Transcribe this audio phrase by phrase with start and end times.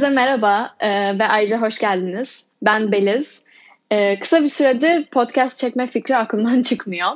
[0.00, 2.44] Herkese merhaba e, ve ayrıca hoş geldiniz.
[2.62, 3.42] Ben Beliz.
[3.90, 7.10] E, kısa bir süredir podcast çekme fikri aklımdan çıkmıyor.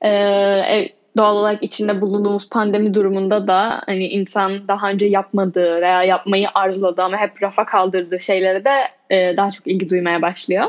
[0.00, 6.02] E, e, doğal olarak içinde bulunduğumuz pandemi durumunda da hani insan daha önce yapmadığı veya
[6.02, 8.74] yapmayı arzuladığı ama hep rafa kaldırdığı şeylere de
[9.10, 10.64] e, daha çok ilgi duymaya başlıyor.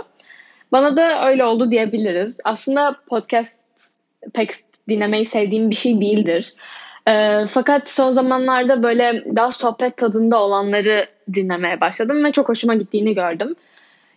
[0.72, 2.40] Bana da öyle oldu diyebiliriz.
[2.44, 3.68] Aslında podcast
[4.34, 4.52] pek
[4.90, 6.54] dinlemeyi sevdiğim bir şey değildir.
[7.08, 13.16] E, fakat son zamanlarda böyle daha sohbet tadında olanları dinlemeye başladım ve çok hoşuma gittiğini
[13.16, 13.56] gördüm.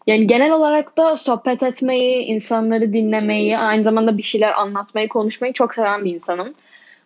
[0.07, 5.75] Yani genel olarak da sohbet etmeyi, insanları dinlemeyi, aynı zamanda bir şeyler anlatmayı, konuşmayı çok
[5.75, 6.55] seven bir insanım.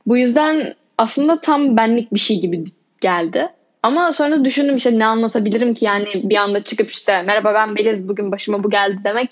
[0.06, 2.65] Bu yüzden aslında tam benlik bir şey gibi
[3.01, 3.48] geldi.
[3.83, 8.09] Ama sonra düşündüm işte ne anlatabilirim ki yani bir anda çıkıp işte merhaba ben Beliz
[8.09, 9.30] bugün başıma bu geldi demek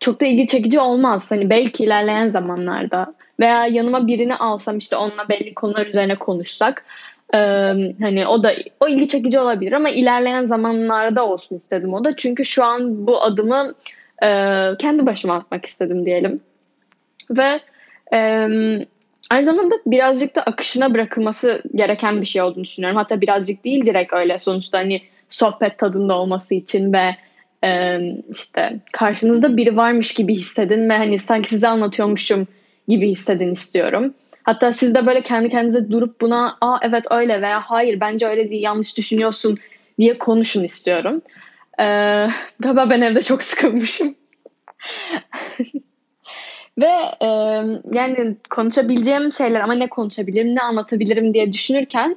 [0.00, 1.30] çok da ilgi çekici olmaz.
[1.30, 3.06] Hani belki ilerleyen zamanlarda
[3.40, 6.84] veya yanıma birini alsam işte onunla belli konular üzerine konuşsak
[7.34, 7.38] ee,
[8.00, 12.16] hani o da o ilgi çekici olabilir ama ilerleyen zamanlarda olsun istedim o da.
[12.16, 13.74] Çünkü şu an bu adımı
[14.22, 14.28] e,
[14.78, 16.40] kendi başıma atmak istedim diyelim.
[17.30, 17.60] Ve
[18.12, 18.18] e,
[19.30, 22.96] aynı zamanda birazcık da akışına bırakılması gereken bir şey olduğunu düşünüyorum.
[22.96, 27.16] Hatta birazcık değil direkt öyle sonuçta hani sohbet tadında olması için ve
[27.64, 28.00] e,
[28.32, 32.46] işte karşınızda biri varmış gibi hissedin ve hani sanki size anlatıyormuşum
[32.88, 34.14] gibi hissedin istiyorum.
[34.48, 38.50] Hatta siz de böyle kendi kendinize durup buna aa evet öyle veya hayır bence öyle
[38.50, 39.58] değil yanlış düşünüyorsun
[39.98, 41.22] diye konuşun istiyorum.
[41.80, 42.28] Ee,
[42.60, 44.14] galiba ben evde çok sıkılmışım.
[46.78, 47.26] Ve e,
[47.92, 52.16] yani konuşabileceğim şeyler ama ne konuşabilirim ne anlatabilirim diye düşünürken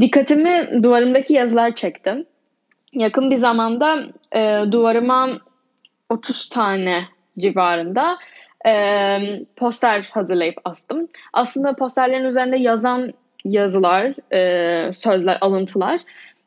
[0.00, 2.24] dikkatimi duvarımdaki yazılar çekti.
[2.92, 5.28] Yakın bir zamanda e, duvarıma
[6.08, 7.04] 30 tane
[7.38, 8.18] civarında
[8.66, 9.18] e,
[9.56, 11.08] poster hazırlayıp astım.
[11.32, 13.12] Aslında posterlerin üzerinde yazan
[13.44, 16.00] yazılar, e, sözler, alıntılar.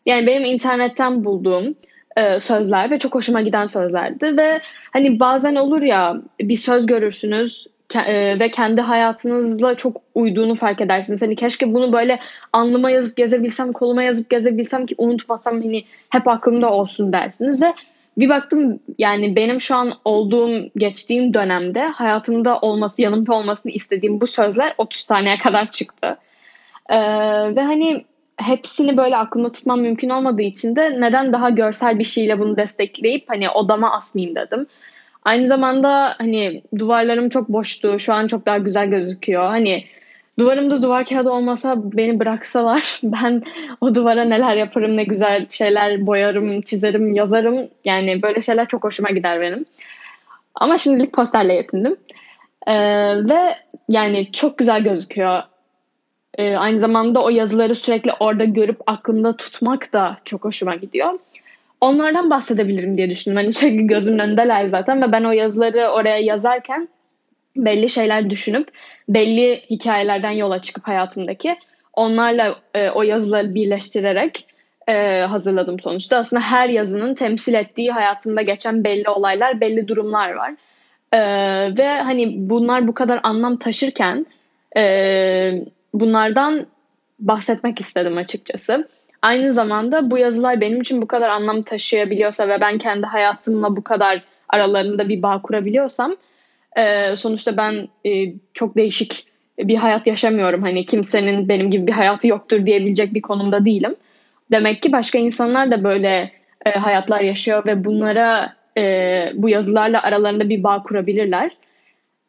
[0.06, 1.76] Yani benim internetten bulduğum
[2.18, 7.68] e, sözler ve çok hoşuma giden sözlerdi ve hani bazen olur ya bir söz görürsünüz
[7.96, 11.22] e, ve kendi hayatınızla çok uyduğunu fark edersiniz.
[11.22, 12.20] Hani keşke bunu böyle
[12.54, 17.74] alnıma yazıp gezebilsem, koluma yazıp gezebilsem ki unutmasam hani hep aklımda olsun dersiniz ve
[18.18, 24.28] bir baktım yani benim şu an olduğum, geçtiğim dönemde hayatımda olması, yanımda olmasını istediğim bu
[24.28, 26.18] sözler 30 taneye kadar çıktı.
[26.90, 26.98] Ee,
[27.56, 28.06] ve hani
[28.38, 33.24] hepsini böyle aklımda tutmam mümkün olmadığı için de neden daha görsel bir şeyle bunu destekleyip
[33.28, 34.68] hani odama asmayayım dedim.
[35.26, 38.00] Aynı zamanda hani duvarlarım çok boştu.
[38.00, 39.44] Şu an çok daha güzel gözüküyor.
[39.44, 39.84] Hani
[40.40, 43.44] Duvarımda duvar kağıdı olmasa beni bıraksalar ben
[43.82, 47.70] o duvara neler yaparım ne güzel şeyler boyarım, çizerim, yazarım.
[47.86, 49.66] Yani böyle şeyler çok hoşuma gider benim.
[50.56, 51.96] Ama şimdilik posterle yetindim.
[52.68, 52.74] Ee,
[53.30, 53.56] ve
[53.90, 55.44] yani çok güzel gözüküyor.
[56.38, 61.20] Ee, aynı zamanda o yazıları sürekli orada görüp aklımda tutmak da çok hoşuma gidiyor.
[61.82, 63.38] Onlardan bahsedebilirim diye düşündüm.
[63.38, 66.88] Hani sürekli gözümün önündeler zaten ve ben o yazıları oraya yazarken
[67.56, 68.68] belli şeyler düşünüp
[69.10, 71.56] belli hikayelerden yola çıkıp hayatımdaki
[71.94, 74.46] onlarla e, o yazıları birleştirerek
[74.88, 76.18] e, hazırladım sonuçta.
[76.18, 80.54] Aslında her yazının temsil ettiği hayatımda geçen belli olaylar, belli durumlar var.
[81.14, 81.20] E,
[81.78, 84.26] ve hani bunlar bu kadar anlam taşırken
[84.78, 84.84] e,
[85.94, 86.66] bunlardan
[87.20, 88.88] bahsetmek istedim açıkçası.
[89.22, 93.84] Aynı zamanda bu yazılar benim için bu kadar anlam taşıyabiliyorsa ve ben kendi hayatımla bu
[93.84, 96.16] kadar aralarında bir bağ kurabiliyorsam
[96.78, 99.26] e, sonuçta ben e, çok değişik
[99.58, 100.62] bir hayat yaşamıyorum.
[100.62, 103.96] Hani kimsenin benim gibi bir hayatı yoktur diyebilecek bir konumda değilim.
[104.52, 106.32] Demek ki başka insanlar da böyle
[106.66, 108.84] e, hayatlar yaşıyor ve bunlara e,
[109.36, 111.52] bu yazılarla aralarında bir bağ kurabilirler.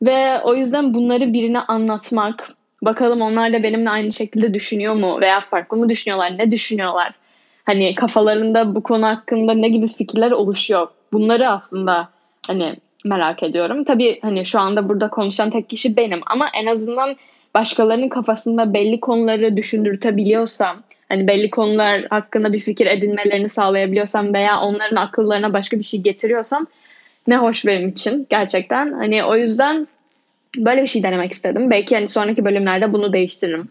[0.02, 2.48] Ve o yüzden bunları birine anlatmak,
[2.82, 7.12] bakalım onlar da benimle aynı şekilde düşünüyor mu veya farklı mı düşünüyorlar, ne düşünüyorlar?
[7.64, 10.88] Hani kafalarında bu konu hakkında ne gibi fikirler oluşuyor?
[11.12, 12.08] Bunları aslında
[12.47, 13.84] hani merak ediyorum.
[13.84, 17.16] Tabii hani şu anda burada konuşan tek kişi benim ama en azından
[17.54, 20.76] başkalarının kafasında belli konuları düşündürtebiliyorsam,
[21.08, 26.66] hani belli konular hakkında bir fikir edinmelerini sağlayabiliyorsam veya onların akıllarına başka bir şey getiriyorsam
[27.26, 28.93] ne hoş benim için gerçekten.
[28.93, 29.88] Hani o yüzden
[30.56, 31.70] böyle bir şey denemek istedim.
[31.70, 33.69] Belki hani sonraki bölümlerde bunu değiştiririm.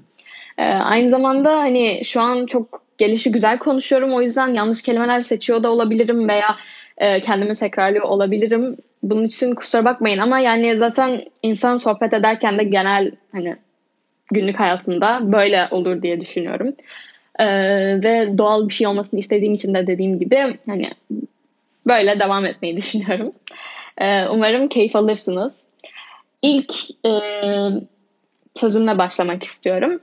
[0.58, 4.14] Ee, aynı zamanda hani şu an çok gelişi güzel konuşuyorum.
[4.14, 6.56] O yüzden yanlış kelimeler seçiyor da olabilirim veya
[6.98, 8.78] e, kendimi tekrarlıyor olabilirim.
[9.04, 13.56] Bunun için kusura bakmayın ama yani zaten insan sohbet ederken de genel hani
[14.32, 16.74] günlük hayatında böyle olur diye düşünüyorum.
[17.40, 17.46] Ee,
[18.04, 20.90] ve doğal bir şey olmasını istediğim için de dediğim gibi hani
[21.88, 23.32] böyle devam etmeyi düşünüyorum.
[23.98, 25.66] Ee, umarım keyif alırsınız.
[26.42, 26.74] İlk
[27.06, 27.12] e,
[28.56, 30.00] sözümle başlamak istiyorum.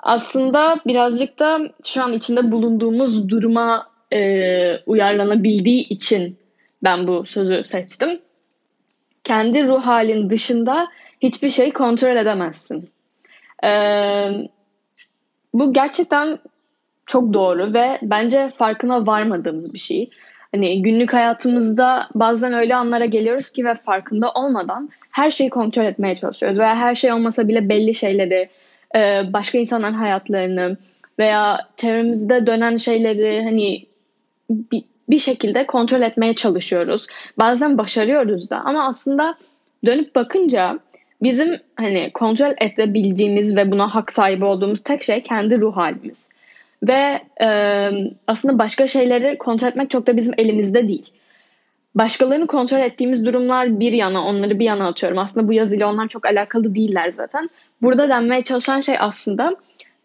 [0.00, 6.38] Aslında birazcık da şu an içinde bulunduğumuz duruma e, uyarlanabildiği için
[6.84, 8.20] ben bu sözü seçtim.
[9.24, 10.88] Kendi ruh halin dışında
[11.20, 12.90] hiçbir şey kontrol edemezsin.
[13.64, 14.30] Ee,
[15.54, 16.38] bu gerçekten
[17.06, 20.10] çok doğru ve bence farkına varmadığımız bir şey.
[20.54, 26.16] Hani günlük hayatımızda bazen öyle anlara geliyoruz ki ve farkında olmadan her şeyi kontrol etmeye
[26.16, 26.58] çalışıyoruz.
[26.58, 28.48] Veya her şey olmasa bile belli şeyleri,
[28.94, 30.76] e, başka insanların hayatlarını
[31.18, 33.86] veya çevremizde dönen şeyleri hani
[35.08, 37.06] bir şekilde kontrol etmeye çalışıyoruz.
[37.38, 39.34] Bazen başarıyoruz da ama aslında
[39.86, 40.78] dönüp bakınca
[41.22, 46.28] bizim hani kontrol edebileceğimiz ve buna hak sahibi olduğumuz tek şey kendi ruh halimiz.
[46.82, 47.90] Ve e,
[48.26, 51.06] aslında başka şeyleri kontrol etmek çok da bizim elimizde değil.
[51.94, 55.18] Başkalarını kontrol ettiğimiz durumlar bir yana, onları bir yana atıyorum.
[55.18, 57.50] Aslında bu yazıyla onlar çok alakalı değiller zaten.
[57.82, 59.56] Burada denmeye çalışan şey aslında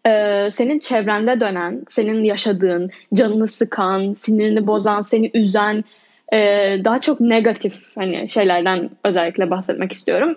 [0.06, 5.84] e, senin çevrende dönen, senin yaşadığın, canını sıkan, sinirini bozan, seni üzen,
[6.32, 6.38] e,
[6.84, 10.36] daha çok negatif hani şeylerden özellikle bahsetmek istiyorum.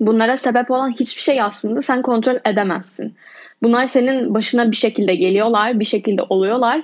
[0.00, 3.14] Bunlara sebep olan hiçbir şey aslında sen kontrol edemezsin.
[3.62, 6.82] Bunlar senin başına bir şekilde geliyorlar, bir şekilde oluyorlar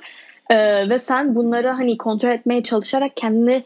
[0.51, 3.63] ee, ve sen bunları hani kontrol etmeye çalışarak kendini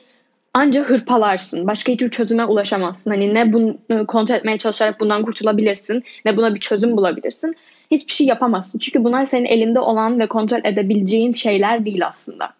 [0.54, 1.66] ancak hırpalarsın.
[1.66, 3.10] Başka hiçbir çözüme ulaşamazsın.
[3.10, 7.56] Hani ne bunu kontrol etmeye çalışarak bundan kurtulabilirsin, ne buna bir çözüm bulabilirsin.
[7.90, 8.78] Hiçbir şey yapamazsın.
[8.78, 12.50] Çünkü bunlar senin elinde olan ve kontrol edebileceğin şeyler değil aslında.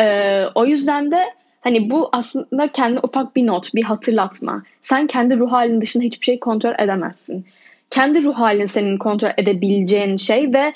[0.00, 1.18] Ee, o yüzden de
[1.62, 4.62] Hani bu aslında kendi ufak bir not, bir hatırlatma.
[4.82, 7.46] Sen kendi ruh halin dışında hiçbir şey kontrol edemezsin.
[7.90, 10.72] Kendi ruh halin senin kontrol edebileceğin şey ve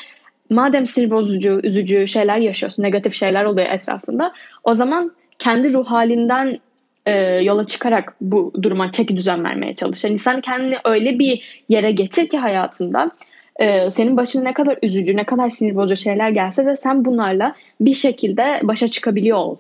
[0.50, 4.32] madem sinir bozucu, üzücü şeyler yaşıyorsun, negatif şeyler oluyor etrafında.
[4.64, 6.58] O zaman kendi ruh halinden
[7.06, 10.05] e, yola çıkarak bu duruma çeki düzen vermeye çalış.
[10.05, 13.11] Yani sen kendini öyle bir yere getir ki hayatında
[13.58, 17.55] e, senin başına ne kadar üzücü, ne kadar sinir bozucu şeyler gelse de sen bunlarla
[17.81, 19.56] bir şekilde başa çıkabiliyor ol.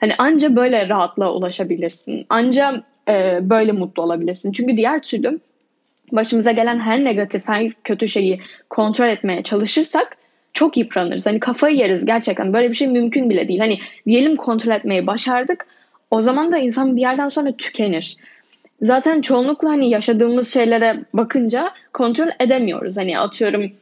[0.00, 2.26] Hani anca böyle rahatlığa ulaşabilirsin.
[2.28, 4.52] Anca e, böyle mutlu olabilirsin.
[4.52, 5.40] Çünkü diğer türlü
[6.12, 8.40] başımıza gelen her negatif, her kötü şeyi
[8.70, 10.16] kontrol etmeye çalışırsak
[10.52, 11.26] çok yıpranırız.
[11.26, 12.52] Hani kafayı yeriz gerçekten.
[12.52, 13.60] Böyle bir şey mümkün bile değil.
[13.60, 15.66] Hani diyelim kontrol etmeyi başardık.
[16.10, 18.16] O zaman da insan bir yerden sonra tükenir.
[18.82, 22.96] Zaten çoğunlukla hani yaşadığımız şeylere bakınca kontrol edemiyoruz.
[22.96, 23.72] Hani atıyorum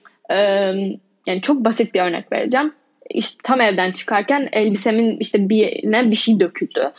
[1.26, 2.72] yani çok basit bir örnek vereceğim
[3.10, 6.92] işte tam evden çıkarken elbisemin işte birine bir şey döküldü.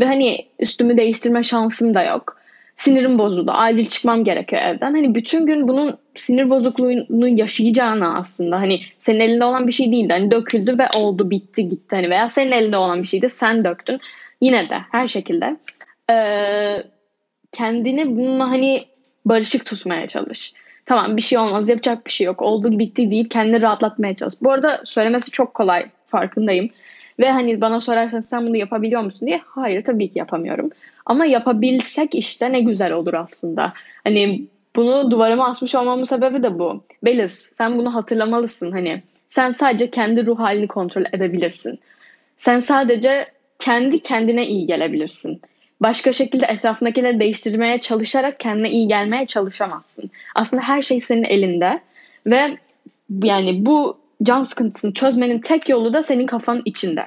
[0.00, 2.38] Ve hani üstümü değiştirme şansım da yok.
[2.76, 3.50] Sinirim bozuldu.
[3.54, 4.92] Acil çıkmam gerekiyor evden.
[4.92, 10.12] Hani bütün gün bunun sinir bozukluğunu yaşayacağına aslında hani senin elinde olan bir şey değildi.
[10.12, 11.96] Hani döküldü ve oldu bitti gitti.
[11.96, 14.00] Hani veya senin elinde olan bir şeydi sen döktün.
[14.40, 15.56] Yine de her şekilde
[16.10, 16.82] ee,
[17.52, 18.84] kendini bununla hani
[19.24, 20.52] barışık tutmaya çalış
[20.88, 24.34] tamam bir şey olmaz yapacak bir şey yok oldu bitti deyip kendini rahatlatmaya çalış.
[24.42, 26.70] Bu arada söylemesi çok kolay farkındayım.
[27.18, 30.70] Ve hani bana sorarsan sen bunu yapabiliyor musun diye hayır tabii ki yapamıyorum.
[31.06, 33.72] Ama yapabilsek işte ne güzel olur aslında.
[34.04, 34.44] Hani
[34.76, 36.84] bunu duvarıma asmış olmamın sebebi de bu.
[37.04, 39.02] Beliz sen bunu hatırlamalısın hani.
[39.28, 41.78] Sen sadece kendi ruh halini kontrol edebilirsin.
[42.38, 43.26] Sen sadece
[43.58, 45.40] kendi kendine iyi gelebilirsin
[45.80, 50.10] başka şekilde etrafındakileri değiştirmeye çalışarak kendine iyi gelmeye çalışamazsın.
[50.34, 51.80] Aslında her şey senin elinde
[52.26, 52.58] ve
[53.22, 57.06] yani bu can sıkıntısını çözmenin tek yolu da senin kafanın içinde.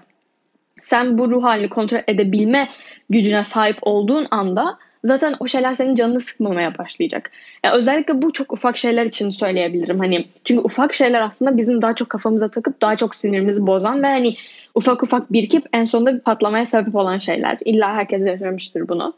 [0.81, 2.69] Sen bu ruh halini kontrol edebilme
[3.09, 7.31] gücüne sahip olduğun anda zaten o şeyler senin canını sıkmamaya başlayacak.
[7.65, 9.99] Yani özellikle bu çok ufak şeyler için söyleyebilirim.
[9.99, 14.07] Hani çünkü ufak şeyler aslında bizim daha çok kafamıza takıp daha çok sinirimizi bozan ve
[14.07, 14.35] hani
[14.75, 17.57] ufak ufak birikip en sonunda bir patlamaya sebep olan şeyler.
[17.65, 19.13] İlla herkes yaşamıştır bunu.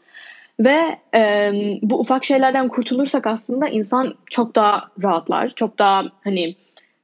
[0.60, 6.56] Ve e, bu ufak şeylerden kurtulursak aslında insan çok daha rahatlar, çok daha hani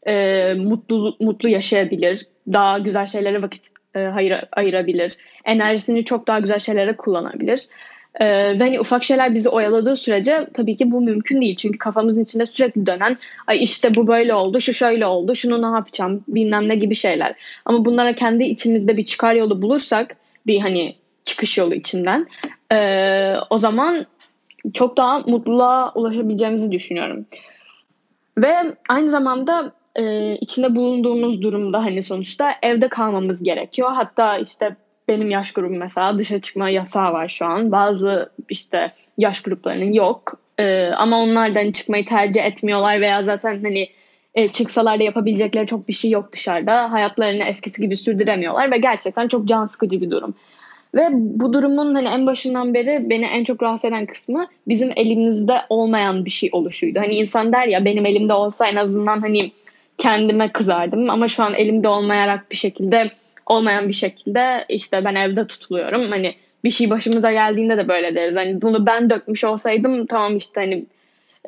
[0.07, 6.59] e, mutlu mutlu yaşayabilir, daha güzel şeylere vakit e, hayır, ayırabilir, enerjisini çok daha güzel
[6.59, 7.69] şeylere kullanabilir.
[8.15, 11.57] Ee, ve hani ufak şeyler bizi oyaladığı sürece tabii ki bu mümkün değil.
[11.57, 15.77] Çünkü kafamızın içinde sürekli dönen ay işte bu böyle oldu, şu şöyle oldu, şunu ne
[15.77, 17.35] yapacağım bilmem ne gibi şeyler.
[17.65, 22.27] Ama bunlara kendi içimizde bir çıkar yolu bulursak bir hani çıkış yolu içinden
[22.73, 24.07] e, o zaman
[24.75, 27.27] çok daha mutluluğa ulaşabileceğimizi düşünüyorum.
[28.39, 28.55] Ve
[28.89, 33.93] aynı zamanda e, içinde bulunduğumuz durumda hani sonuçta evde kalmamız gerekiyor.
[33.93, 34.77] Hatta işte
[35.11, 37.73] benim yaş grubum mesela dışarı çıkma yasağı var şu an.
[37.73, 40.41] Bazı işte yaş gruplarının yok.
[40.59, 43.89] Ee, ama onlardan çıkmayı tercih etmiyorlar veya zaten hani
[44.35, 46.93] e, çıksalar da yapabilecekleri çok bir şey yok dışarıda.
[46.93, 50.35] Hayatlarını eskisi gibi sürdüremiyorlar ve gerçekten çok can sıkıcı bir durum.
[50.95, 55.55] Ve bu durumun hani en başından beri beni en çok rahatsız eden kısmı bizim elimizde
[55.69, 57.01] olmayan bir şey oluşuydu.
[57.01, 59.53] Hani insan der ya benim elimde olsa en azından hani
[59.99, 63.11] kendime kızardım ama şu an elimde olmayarak bir şekilde
[63.51, 66.11] olmayan bir şekilde işte ben evde tutuluyorum.
[66.11, 68.37] Hani bir şey başımıza geldiğinde de böyle deriz.
[68.37, 70.87] Hani bunu ben dökmüş olsaydım tamam işte hani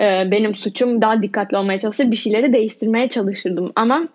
[0.00, 4.09] e, benim suçum daha dikkatli olmaya çalışır bir şeyleri değiştirmeye çalışırdım ama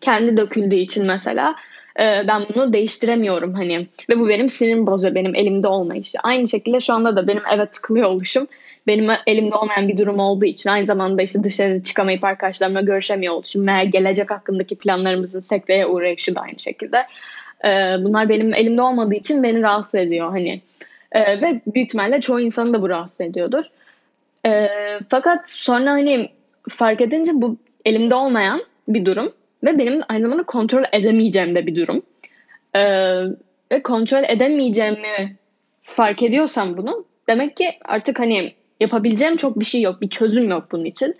[0.00, 1.54] kendi döküldüğü için mesela
[2.00, 6.18] e, ben bunu değiştiremiyorum hani ve bu benim sinirimi bozuyor benim elimde olmayışı.
[6.22, 8.46] Aynı şekilde şu anda da benim eve tıkılıyor oluşum
[8.86, 13.66] benim elimde olmayan bir durum olduğu için aynı zamanda işte dışarı çıkamayıp arkadaşlarımla görüşemiyor oluşum
[13.66, 16.98] veya gelecek hakkındaki planlarımızın sekteye uğrayışı da aynı şekilde.
[17.64, 17.68] E,
[18.04, 20.60] bunlar benim elimde olmadığı için beni rahatsız ediyor hani.
[21.12, 23.64] E, ve büyük ihtimalle çoğu insanı da bu rahatsız ediyordur.
[24.46, 24.68] E,
[25.08, 26.28] fakat sonra hani
[26.68, 29.32] fark edince bu elimde olmayan bir durum
[29.64, 32.02] ve benim aynı zamanda kontrol edemeyeceğim de bir durum.
[32.76, 32.82] E,
[33.72, 35.36] ve kontrol edemeyeceğimi
[35.82, 40.66] fark ediyorsam bunu demek ki artık hani yapabileceğim çok bir şey yok, bir çözüm yok
[40.72, 41.14] bunun için.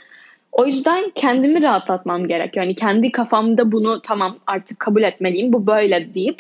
[0.53, 2.65] O yüzden kendimi rahatlatmam gerekiyor.
[2.65, 6.39] Yani kendi kafamda bunu tamam artık kabul etmeliyim, bu böyle deyip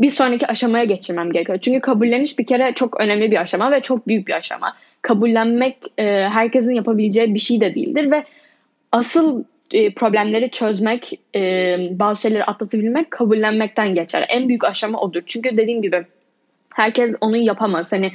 [0.00, 1.58] bir sonraki aşamaya geçirmem gerekiyor.
[1.62, 4.76] Çünkü kabulleniş bir kere çok önemli bir aşama ve çok büyük bir aşama.
[5.02, 8.24] Kabullenmek e, herkesin yapabileceği bir şey de değildir ve
[8.92, 11.40] asıl e, problemleri çözmek, e,
[11.90, 14.26] bazı şeyleri atlatabilmek kabullenmekten geçer.
[14.28, 15.22] En büyük aşama odur.
[15.26, 16.04] Çünkü dediğim gibi
[16.74, 17.92] herkes onu yapamaz.
[17.92, 18.12] Hani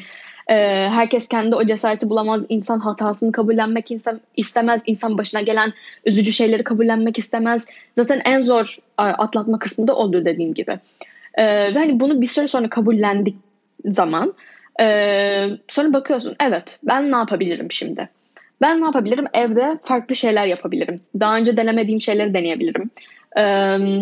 [0.52, 0.56] e,
[0.90, 2.46] herkes kendi o cesareti bulamaz.
[2.50, 3.88] İnsan hatasını kabullenmek
[4.36, 4.82] istemez.
[4.86, 5.74] İnsan başına gelen
[6.06, 7.68] üzücü şeyleri kabullenmek istemez.
[7.96, 10.80] Zaten en zor atlatma kısmı da odur dediğim gibi.
[11.34, 13.36] E, ve hani bunu bir süre sonra kabullendik
[13.86, 14.34] zaman
[14.82, 14.86] e,
[15.68, 18.10] sonra bakıyorsun evet ben ne yapabilirim şimdi?
[18.62, 19.26] Ben ne yapabilirim?
[19.34, 21.02] Evde farklı şeyler yapabilirim.
[21.20, 22.90] Daha önce denemediğim şeyleri deneyebilirim.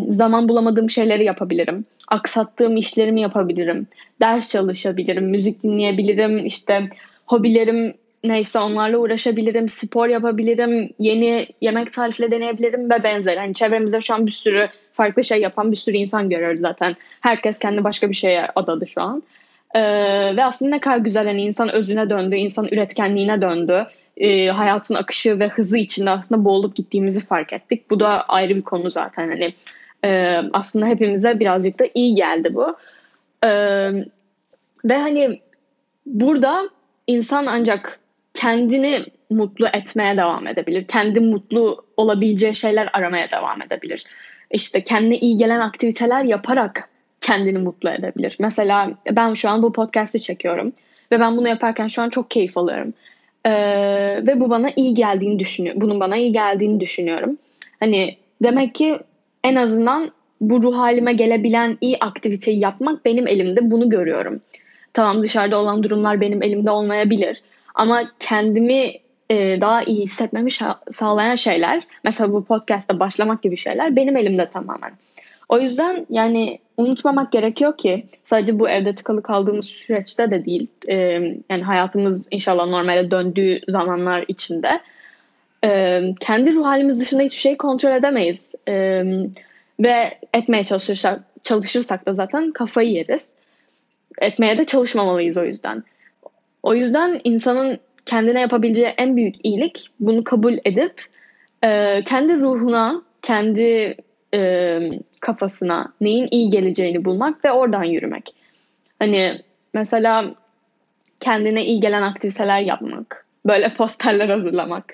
[0.09, 1.85] Zaman bulamadığım şeyleri yapabilirim.
[2.07, 3.87] Aksattığım işlerimi yapabilirim.
[4.21, 6.45] Ders çalışabilirim, müzik dinleyebilirim.
[6.45, 6.89] İşte
[7.25, 7.93] hobilerim
[8.23, 13.39] neyse onlarla uğraşabilirim, spor yapabilirim, yeni yemek tarifle deneyebilirim ve benzeri.
[13.39, 16.95] Hani çevremizde şu an bir sürü farklı şey yapan bir sürü insan görüyoruz zaten.
[17.21, 19.23] Herkes kendi başka bir şeye adadı şu an.
[19.75, 19.81] Ee,
[20.35, 23.87] ve aslında ne kadar güzel hani insan özüne döndü, insan üretkenliğine döndü
[24.19, 27.89] e, hayatın akışı ve hızı içinde aslında boğulup gittiğimizi fark ettik.
[27.89, 29.53] Bu da ayrı bir konu zaten hani
[30.05, 32.75] e, aslında hepimize birazcık da iyi geldi bu.
[33.45, 33.49] E,
[34.85, 35.39] ve hani
[36.05, 36.69] burada
[37.07, 37.99] insan ancak
[38.33, 40.87] kendini mutlu etmeye devam edebilir.
[40.87, 44.03] Kendi mutlu olabileceği şeyler aramaya devam edebilir.
[44.51, 46.89] İşte kendine iyi gelen aktiviteler yaparak
[47.21, 48.35] kendini mutlu edebilir.
[48.39, 50.73] Mesela ben şu an bu podcast'i çekiyorum
[51.11, 52.93] ve ben bunu yaparken şu an çok keyif alıyorum.
[53.49, 55.81] Ee, ve bu bana iyi geldiğini düşünüyorum.
[55.81, 57.37] Bunun bana iyi geldiğini düşünüyorum.
[57.79, 58.99] Hani demek ki
[59.43, 63.71] en azından bu ruh halime gelebilen iyi aktiviteyi yapmak benim elimde.
[63.71, 64.41] Bunu görüyorum.
[64.93, 67.41] Tamam dışarıda olan durumlar benim elimde olmayabilir.
[67.75, 68.91] Ama kendimi
[69.29, 70.49] e, daha iyi hissetmemi
[70.89, 74.91] sağlayan şeyler, mesela bu podcast'a başlamak gibi şeyler benim elimde tamamen.
[75.49, 80.67] O yüzden yani unutmamak gerekiyor ki sadece bu evde tıkalı kaldığımız süreçte de değil.
[80.87, 80.95] E,
[81.49, 84.81] yani hayatımız inşallah normale döndüğü zamanlar içinde
[85.65, 88.55] e, kendi ruh halimiz dışında hiçbir şey kontrol edemeyiz.
[88.67, 89.03] E,
[89.79, 93.33] ve etmeye çalışırsak, çalışırsak da zaten kafayı yeriz.
[94.21, 95.83] Etmeye de çalışmamalıyız o yüzden.
[96.63, 101.03] O yüzden insanın kendine yapabileceği en büyük iyilik bunu kabul edip
[101.63, 103.97] e, kendi ruhuna, kendi
[104.33, 104.79] e,
[105.19, 108.35] kafasına neyin iyi geleceğini bulmak ve oradan yürümek.
[108.99, 109.41] Hani
[109.73, 110.35] mesela
[111.19, 114.93] kendine iyi gelen aktiviteler yapmak, böyle posterler hazırlamak,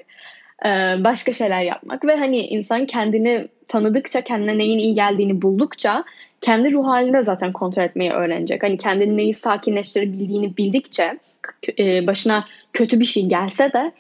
[0.65, 0.69] e,
[1.03, 6.03] başka şeyler yapmak ve hani insan kendini tanıdıkça, kendine neyin iyi geldiğini buldukça
[6.41, 8.63] kendi ruh halinde zaten kontrol etmeyi öğrenecek.
[8.63, 11.17] Hani kendini neyi sakinleştirebildiğini bildikçe
[11.79, 13.91] e, başına kötü bir şey gelse de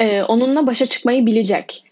[0.00, 1.84] e, onunla başa çıkmayı bilecek.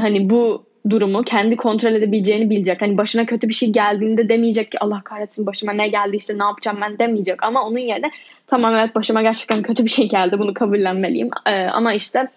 [0.00, 2.82] Hani bu durumu kendi kontrol edebileceğini bilecek.
[2.82, 6.44] Hani başına kötü bir şey geldiğinde demeyecek ki Allah kahretsin başıma ne geldi işte ne
[6.44, 7.42] yapacağım ben demeyecek.
[7.42, 8.10] Ama onun yerine
[8.46, 11.30] tamam evet başıma gerçekten kötü bir şey geldi bunu kabullenmeliyim.
[11.46, 12.28] Ee, ama işte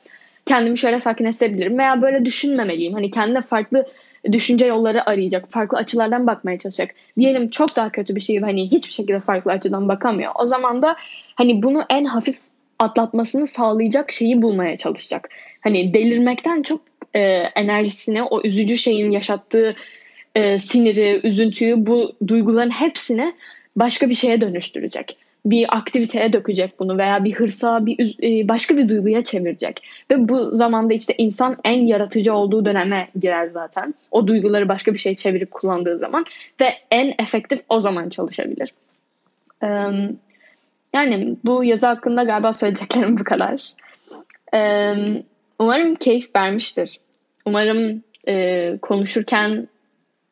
[0.46, 2.94] kendimi şöyle sakinleştirebilirim veya böyle düşünmemeliyim.
[2.94, 3.86] Hani kendine farklı
[4.32, 5.46] düşünce yolları arayacak.
[5.50, 6.96] Farklı açılardan bakmaya çalışacak.
[7.20, 10.32] Diyelim çok daha kötü bir şey hani hiçbir şekilde farklı açıdan bakamıyor.
[10.40, 10.96] O zaman da
[11.36, 12.38] hani bunu en hafif
[12.80, 15.30] atlatmasını sağlayacak şeyi bulmaya çalışacak.
[15.62, 16.82] Hani delirmekten çok
[17.16, 17.20] e,
[17.56, 19.76] enerjisini, o üzücü şeyin yaşattığı
[20.36, 23.34] e, siniri, üzüntüyü, bu duyguların hepsini
[23.76, 25.18] başka bir şeye dönüştürecek.
[25.46, 29.84] Bir aktiviteye dökecek bunu veya bir hırsa, bir e, başka bir duyguya çevirecek.
[30.12, 33.94] Ve bu zamanda işte insan en yaratıcı olduğu döneme girer zaten.
[34.12, 36.26] O duyguları başka bir şeye çevirip kullandığı zaman
[36.62, 38.70] ve en efektif o zaman çalışabilir.
[39.64, 39.68] Ee,
[40.94, 43.62] yani bu yazı hakkında galiba söyleyeceklerim bu kadar.
[45.60, 47.00] Umarım keyif vermiştir.
[47.46, 49.68] Umarım e, konuşurken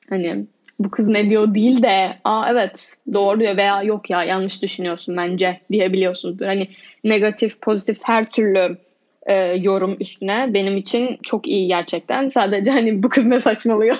[0.10, 0.46] hani
[0.80, 5.18] bu kız ne diyor değil de aa evet doğru diyor veya yok ya yanlış düşünüyorsun
[5.18, 6.46] bence diyebiliyorsunuzdur.
[6.46, 6.68] Hani
[7.04, 8.78] negatif pozitif her türlü
[9.26, 12.30] e, yorum üstüne benim için çok iyi gerçekten.
[12.30, 13.98] Sadece hani bu kız ne saçmalıyor.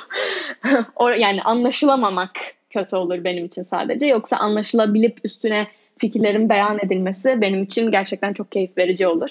[0.96, 2.32] o, yani anlaşılamamak
[2.70, 4.08] kötü olur benim için sadece.
[4.08, 5.68] Yoksa anlaşılabilip üstüne
[5.98, 9.30] fikirlerin beyan edilmesi benim için gerçekten çok keyif verici olur.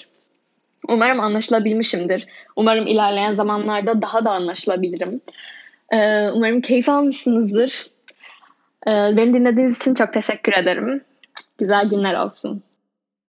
[0.89, 2.27] Umarım anlaşılabilmişimdir.
[2.55, 5.21] Umarım ilerleyen zamanlarda daha da anlaşılabilirim.
[5.93, 7.87] Ee, umarım keyif almışsınızdır.
[8.87, 11.01] Ee, beni dinlediğiniz için çok teşekkür ederim.
[11.57, 12.63] Güzel günler olsun.